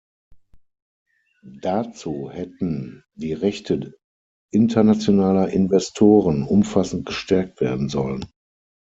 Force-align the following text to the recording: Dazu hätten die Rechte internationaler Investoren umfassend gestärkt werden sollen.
Dazu 1.43 2.31
hätten 2.31 3.03
die 3.13 3.33
Rechte 3.33 3.99
internationaler 4.51 5.49
Investoren 5.49 6.41
umfassend 6.41 7.05
gestärkt 7.05 7.61
werden 7.61 7.87
sollen. 7.87 8.25